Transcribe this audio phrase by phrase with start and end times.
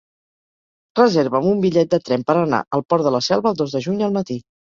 [0.99, 3.85] Reserva'm un bitllet de tren per anar al Port de la Selva el dos de
[3.91, 4.41] juny al matí.